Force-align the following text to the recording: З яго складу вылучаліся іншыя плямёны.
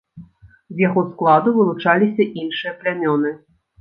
З 0.77 0.83
яго 0.87 1.03
складу 1.11 1.53
вылучаліся 1.59 2.27
іншыя 2.45 2.77
плямёны. 2.81 3.29